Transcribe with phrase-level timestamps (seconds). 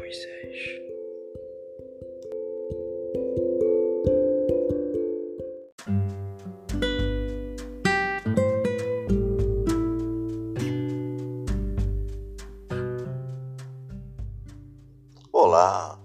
[0.00, 0.80] Moisés.
[15.30, 15.98] Olá,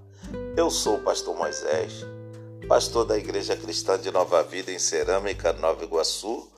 [0.57, 2.05] eu sou o pastor Moisés,
[2.67, 6.51] pastor da Igreja Cristã de Nova Vida em Cerâmica, Nova Iguaçu,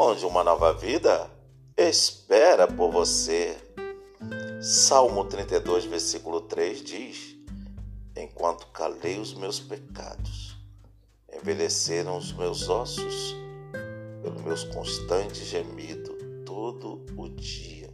[0.00, 1.30] onde uma nova vida
[1.76, 3.69] espera por você.
[4.62, 7.34] Salmo 32, versículo 3 diz:
[8.14, 10.54] Enquanto calei os meus pecados,
[11.32, 13.34] envelheceram os meus ossos
[14.22, 16.12] pelo meus constantes gemido
[16.44, 17.90] todo o dia,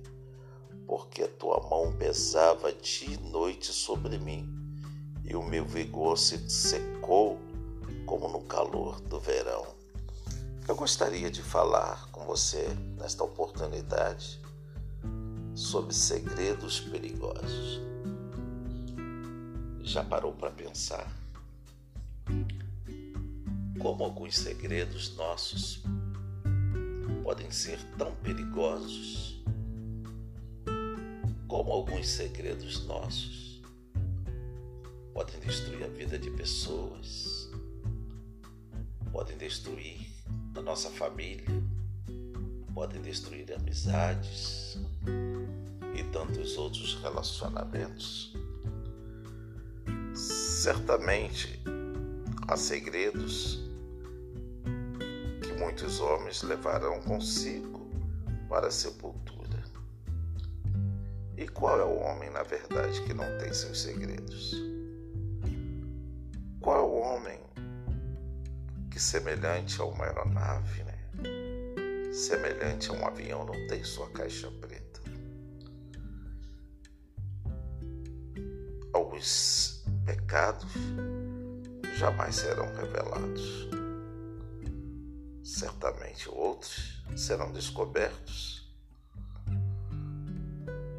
[0.89, 4.53] porque a tua mão pesava dia e noite sobre mim,
[5.25, 7.39] e o meu vigor se secou
[8.07, 9.65] como no calor do verão.
[10.67, 12.67] Eu gostaria de falar com você
[12.99, 14.45] nesta oportunidade
[15.57, 17.81] sobre segredos perigosos.
[19.81, 21.11] Já parou para pensar
[23.79, 25.83] como alguns segredos nossos
[27.25, 29.43] podem ser tão perigosos?
[31.49, 33.63] Como alguns segredos nossos
[35.15, 37.51] podem destruir a vida de pessoas,
[39.11, 40.07] podem destruir
[40.55, 41.47] a nossa família,
[42.75, 44.79] podem destruir amizades,
[46.17, 48.35] tantos outros relacionamentos.
[50.15, 51.63] Certamente
[52.49, 53.63] há segredos
[55.43, 57.91] que muitos homens levarão consigo
[58.49, 59.63] para a sepultura.
[61.37, 64.55] E qual é o homem, na verdade, que não tem seus segredos?
[66.63, 67.39] Qual é o homem
[68.91, 70.95] que, semelhante a uma aeronave, né?
[72.11, 74.86] semelhante a um avião, não tem sua caixa preta?
[79.27, 80.71] Os pecados
[81.99, 83.69] jamais serão revelados.
[85.43, 88.73] Certamente outros serão descobertos.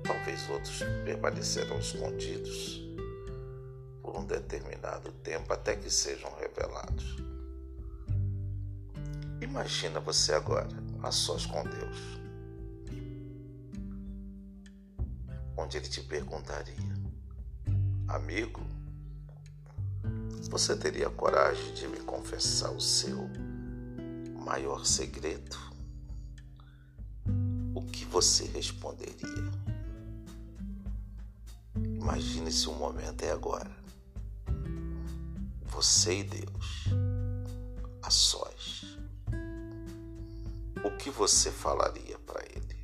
[0.03, 2.81] Talvez outros permanecerão escondidos
[4.01, 7.15] por um determinado tempo até que sejam revelados.
[9.39, 10.67] Imagina você agora
[11.01, 12.19] a sós com Deus,
[15.55, 16.96] onde Ele te perguntaria:
[18.07, 18.61] Amigo,
[20.49, 23.29] você teria coragem de me confessar o seu
[24.45, 25.57] maior segredo?
[27.75, 29.51] O que você responderia?
[31.75, 33.75] Imagine se o momento é agora.
[35.65, 36.85] Você e Deus,
[38.01, 38.97] a sós.
[40.81, 42.77] O que você falaria para Ele?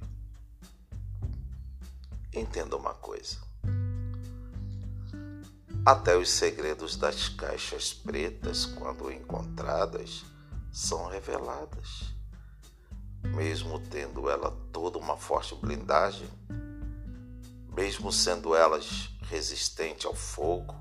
[2.34, 3.53] Entenda uma coisa
[5.86, 10.24] até os segredos das caixas pretas, quando encontradas,
[10.72, 12.14] são reveladas.
[13.22, 16.30] Mesmo tendo ela toda uma forte blindagem,
[17.76, 20.74] mesmo sendo elas resistentes ao fogo,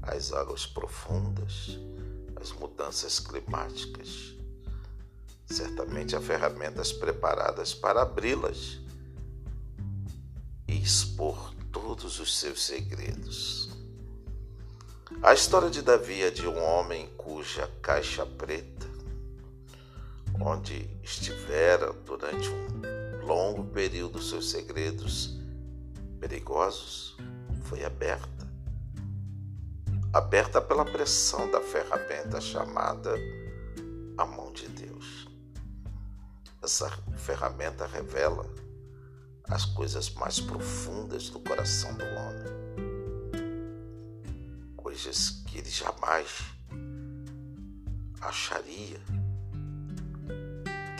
[0.00, 1.78] às águas profundas,
[2.40, 4.34] às mudanças climáticas,
[5.44, 8.78] certamente há ferramentas preparadas para abri-las
[10.66, 13.67] e expor todos os seus segredos.
[15.20, 18.86] A história de Davi é de um homem cuja caixa preta,
[20.40, 25.36] onde estivera durante um longo período seus segredos
[26.20, 27.16] perigosos,
[27.64, 28.48] foi aberta.
[30.12, 33.12] Aberta pela pressão da ferramenta chamada
[34.16, 35.28] a mão de Deus.
[36.62, 38.48] Essa ferramenta revela
[39.48, 42.57] as coisas mais profundas do coração do homem
[45.46, 46.28] que ele jamais
[48.20, 49.00] acharia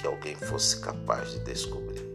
[0.00, 2.06] que alguém fosse capaz de descobrir.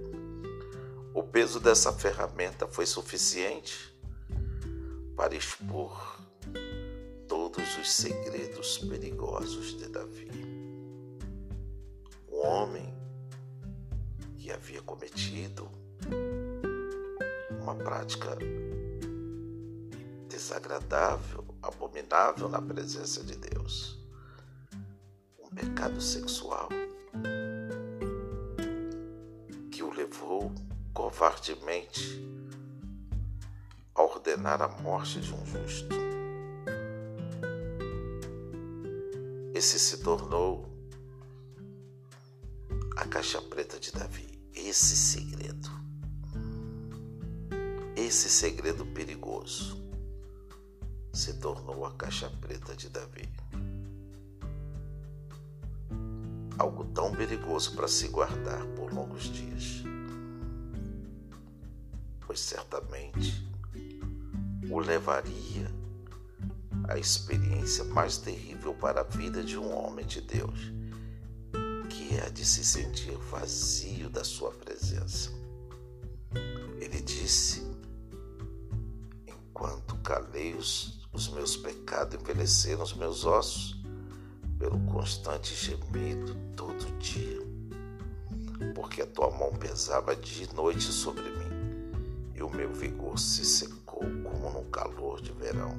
[1.13, 3.93] O peso dessa ferramenta foi suficiente
[5.17, 6.21] para expor
[7.27, 10.31] todos os segredos perigosos de Davi.
[12.31, 12.93] Um homem
[14.37, 15.69] que havia cometido
[17.61, 18.37] uma prática
[20.29, 23.97] desagradável abominável na presença de Deus.
[25.39, 26.67] Um pecado sexual
[29.71, 30.53] que o levou
[30.93, 32.21] covardemente
[33.95, 35.95] a ordenar a morte de um justo.
[39.53, 40.67] Esse se tornou
[42.97, 44.41] a caixa preta de Davi.
[44.53, 45.69] Esse segredo.
[47.95, 49.82] Esse segredo perigoso
[51.13, 53.29] se tornou a caixa preta de Davi.
[56.57, 59.83] Algo tão perigoso para se guardar por longos dias,
[62.25, 63.47] pois certamente
[64.71, 65.71] o levaria
[66.87, 70.73] à experiência mais terrível para a vida de um homem de Deus,
[71.89, 75.29] que é a de se sentir vazio da sua presença.
[76.79, 77.61] Ele disse:
[79.27, 83.79] Enquanto calei os os meus pecados envelheceram os meus ossos
[84.57, 87.39] pelo constante gemido todo dia.
[88.73, 93.45] Porque a tua mão pesava dia e noite sobre mim, e o meu vigor se
[93.45, 95.77] secou como no calor de verão.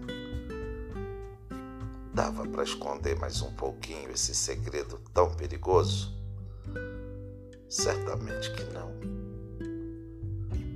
[2.12, 6.14] Dava para esconder mais um pouquinho esse segredo tão perigoso?
[7.68, 8.94] Certamente que não.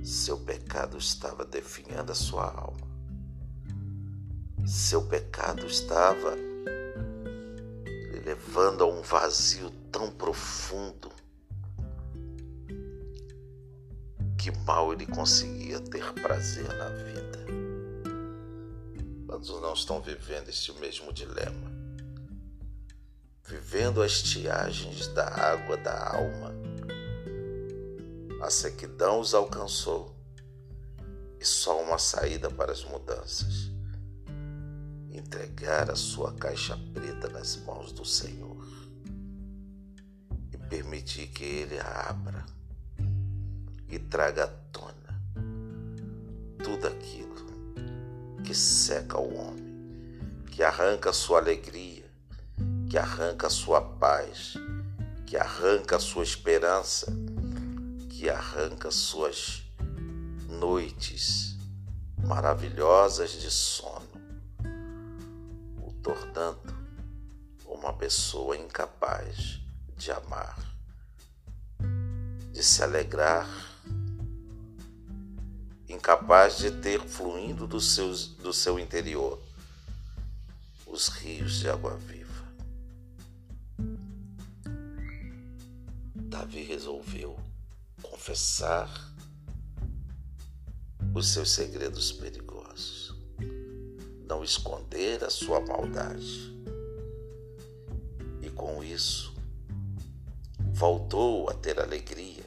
[0.03, 2.88] Seu pecado estava definhando a sua alma
[4.67, 6.35] seu pecado estava
[7.85, 11.11] lhe levando a um vazio tão profundo
[14.37, 17.45] que mal ele conseguia ter prazer na vida.
[19.27, 21.71] Quantos não estão vivendo este mesmo dilema?
[23.43, 26.53] Vivendo as estiagens da água da alma.
[28.41, 30.15] A sequidão os alcançou
[31.39, 33.78] e só uma saída para as mudanças
[35.19, 38.65] entregar a sua caixa preta nas mãos do Senhor
[40.51, 42.45] e permitir que Ele a abra
[43.87, 45.21] e traga à tona
[46.63, 47.29] tudo aquilo
[48.43, 52.09] que seca o homem, que arranca a sua alegria,
[52.89, 54.53] que arranca a sua paz,
[55.25, 57.11] que arranca a sua esperança,
[58.09, 59.63] que arranca suas
[60.47, 61.57] noites
[62.25, 63.98] maravilhosas de sono
[66.01, 66.73] tornando
[67.65, 69.59] uma pessoa incapaz
[69.95, 70.57] de amar,
[72.51, 73.47] de se alegrar,
[75.87, 79.41] incapaz de ter fluindo do, seus, do seu interior
[80.85, 82.29] os rios de água viva.
[86.15, 87.39] Davi resolveu
[88.01, 88.89] confessar
[91.13, 92.48] os seus segredos perigosos
[94.29, 96.55] não esconder a sua maldade.
[98.41, 99.33] E com isso,
[100.71, 102.45] voltou a ter alegria,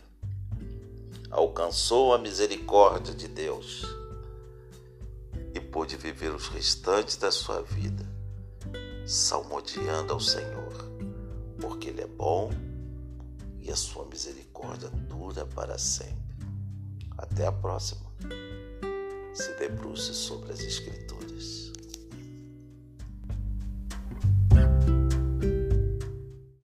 [1.31, 3.85] alcançou a misericórdia de Deus
[5.53, 8.11] e pôde viver os restantes da sua vida
[9.05, 10.73] salmodiando ao Senhor,
[11.61, 12.51] porque Ele é bom
[13.61, 16.23] e a sua misericórdia dura para sempre.
[17.19, 18.11] Até a próxima.
[19.35, 21.72] Se debruce sobre as Escrituras.